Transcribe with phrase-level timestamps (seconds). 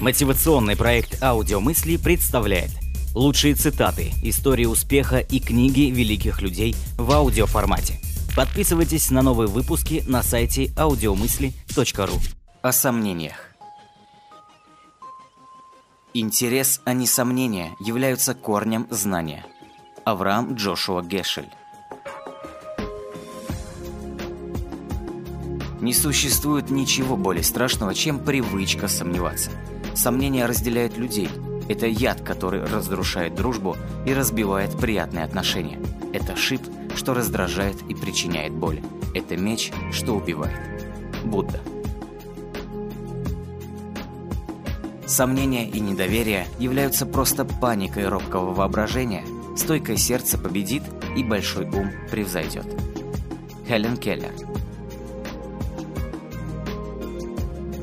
[0.00, 2.70] Мотивационный проект «Аудиомысли» представляет
[3.14, 8.00] лучшие цитаты, истории успеха и книги великих людей в аудиоформате.
[8.34, 12.18] Подписывайтесь на новые выпуски на сайте audiomысли.ру.
[12.62, 13.54] О сомнениях.
[16.14, 19.44] Интерес, а не сомнения, являются корнем знания.
[20.06, 21.50] Авраам Джошуа Гешель
[25.82, 29.50] Не существует ничего более страшного, чем привычка сомневаться.
[30.00, 31.28] Сомнения разделяют людей.
[31.68, 35.78] Это яд, который разрушает дружбу и разбивает приятные отношения.
[36.14, 36.62] Это шип,
[36.96, 38.80] что раздражает и причиняет боль.
[39.14, 40.56] Это меч, что убивает.
[41.22, 41.60] Будда.
[45.06, 50.82] Сомнения и недоверие являются просто паникой робкого воображения, стойкое сердце победит
[51.14, 52.64] и большой ум превзойдет.
[53.68, 54.32] Хелен Келлер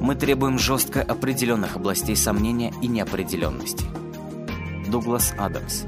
[0.08, 3.86] Мы требуем жестко определенных областей сомнения и неопределенности.
[4.88, 5.84] Дуглас Адамс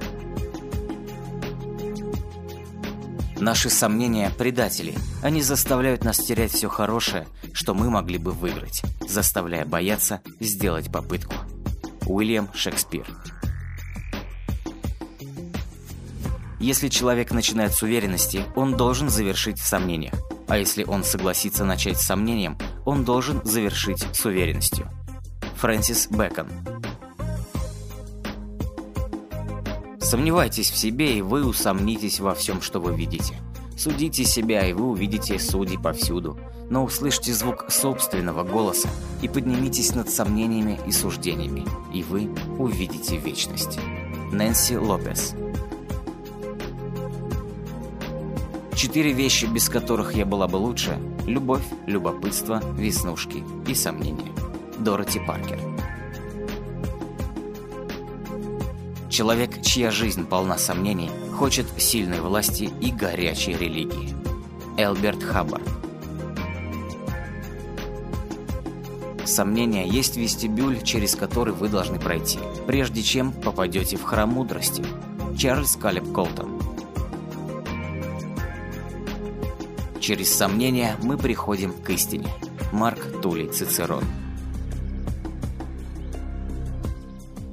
[3.40, 4.94] Наши сомнения– предатели.
[5.24, 11.36] Они заставляют нас терять все хорошее, что мы могли бы выиграть, заставляя бояться сделать попытку.
[12.06, 13.08] Уильям Шекспир
[16.60, 20.16] Если человек начинает с уверенности, он должен завершить в сомнениях.
[20.50, 22.58] А если он согласится начать с сомнением,
[22.90, 24.90] он должен завершить с уверенностью.
[25.58, 26.48] Фрэнсис Бэкон
[30.00, 33.36] Сомневайтесь в себе, и вы усомнитесь во всем, что вы видите.
[33.78, 36.40] Судите себя, и вы увидите судей повсюду.
[36.72, 38.90] Но услышьте звук собственного голоса
[39.22, 43.78] и поднимитесь над сомнениями и суждениями, и вы увидите вечность.
[44.32, 45.36] Нэнси Лопес
[48.76, 54.32] Четыре вещи, без которых я была бы лучше– любовь, любопытство, веснушки и сомнения.
[54.80, 55.60] Дороти Паркер
[59.10, 64.16] Человек, чья жизнь полна сомнений, хочет сильной власти и горячей религии.
[64.78, 65.68] Элберт Хаббард
[69.26, 74.84] Сомнения есть вестибюль, через который вы должны пройти, прежде чем попадете в храм мудрости.
[75.38, 76.59] Чарльз Калеб Колтон
[80.10, 82.26] Через сомнения мы приходим к истине.
[82.72, 84.04] Марк Тулей Цицерон.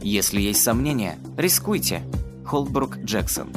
[0.01, 2.01] Если есть сомнения, рискуйте.
[2.47, 3.51] Холдбрук Джексон.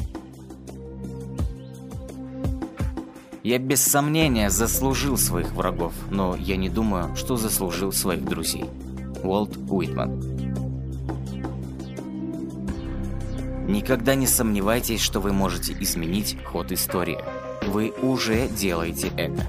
[3.42, 8.66] Я без сомнения заслужил своих врагов, но я не думаю, что заслужил своих друзей.
[9.24, 10.20] Уолт Уитман.
[13.66, 17.20] Никогда не сомневайтесь, что вы можете изменить ход истории.
[17.68, 19.48] Вы уже делаете это.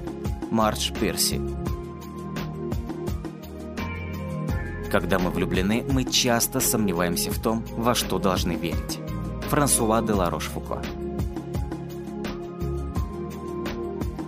[0.50, 1.40] Марч Перси.
[4.90, 8.98] Когда мы влюблены, мы часто сомневаемся в том, во что должны верить.
[9.48, 10.84] Франсуа де Ларош-Фуко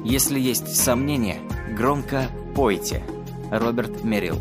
[0.04, 1.40] Если есть сомнения,
[1.76, 3.02] громко пойте.
[3.50, 4.40] Роберт Мерил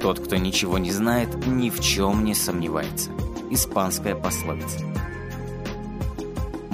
[0.00, 3.10] Тот, кто ничего не знает, ни в чем не сомневается.
[3.50, 4.78] Испанская пословица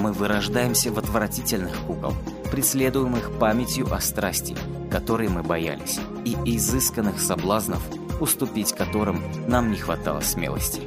[0.05, 2.13] мы вырождаемся в отвратительных кукол,
[2.51, 4.55] преследуемых памятью о страсти,
[4.91, 7.83] которой мы боялись, и изысканных соблазнов,
[8.21, 10.83] уступить которым нам не хватало смелости.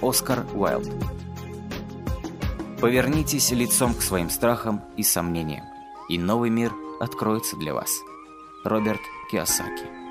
[0.00, 0.90] Оскар Уайлд
[2.80, 5.66] Повернитесь лицом к своим страхам и сомнениям,
[6.08, 7.90] и новый мир откроется для вас.
[8.64, 10.01] Роберт Киосаки